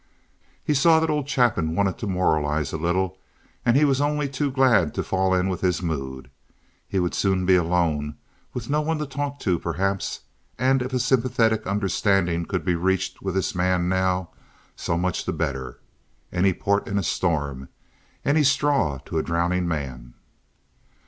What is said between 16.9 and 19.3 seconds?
a storm; any straw to a